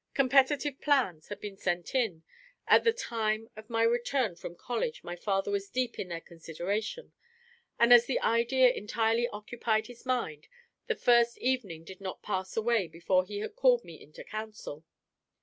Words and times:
Competitive 0.15 0.81
plans 0.81 1.27
had 1.27 1.39
been 1.39 1.55
sent 1.55 1.93
in; 1.93 2.23
at 2.67 2.83
the 2.83 2.91
time 2.91 3.51
of 3.55 3.69
my 3.69 3.83
return 3.83 4.35
from 4.35 4.55
college 4.55 5.03
my 5.03 5.15
father 5.15 5.51
was 5.51 5.69
deep 5.69 5.99
in 5.99 6.07
their 6.07 6.19
consideration; 6.19 7.13
and 7.77 7.93
as 7.93 8.07
the 8.07 8.19
idea 8.21 8.71
entirely 8.73 9.27
occupied 9.27 9.85
his 9.85 10.03
mind, 10.03 10.47
the 10.87 10.95
first 10.95 11.37
evening 11.37 11.83
did 11.83 12.01
not 12.01 12.23
pass 12.23 12.57
away 12.57 12.87
before 12.87 13.23
he 13.23 13.41
had 13.41 13.55
called 13.55 13.83
me 13.83 14.01
into 14.01 14.23
council. 14.23 14.83